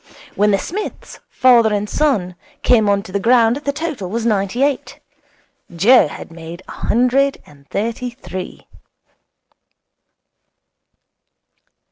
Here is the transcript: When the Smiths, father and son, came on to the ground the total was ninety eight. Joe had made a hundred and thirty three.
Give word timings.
When 0.33 0.49
the 0.49 0.57
Smiths, 0.57 1.19
father 1.29 1.71
and 1.71 1.87
son, 1.87 2.33
came 2.63 2.89
on 2.89 3.03
to 3.03 3.11
the 3.11 3.19
ground 3.19 3.57
the 3.57 3.71
total 3.71 4.09
was 4.09 4.25
ninety 4.25 4.63
eight. 4.63 4.99
Joe 5.75 6.07
had 6.07 6.31
made 6.31 6.63
a 6.67 6.71
hundred 6.71 7.37
and 7.45 7.69
thirty 7.69 8.09
three. 8.09 8.65